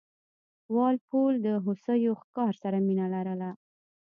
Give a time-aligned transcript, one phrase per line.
[0.75, 3.51] وال پول د هوسیو ښکار سره مینه لرله.